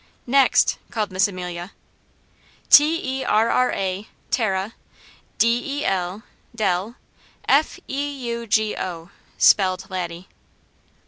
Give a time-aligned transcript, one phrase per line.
[0.25, 1.73] "Next!" called Miss Amelia.
[2.71, 4.73] "T e r r a, Terra,
[5.37, 6.23] d e l,
[6.55, 6.95] del,
[7.47, 10.27] F e u g o," spelled Laddie.